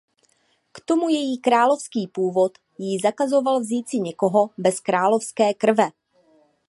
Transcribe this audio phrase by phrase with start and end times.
[0.71, 5.89] K tomu její královský původ jí zakazoval vzít si někoho bez královské krve.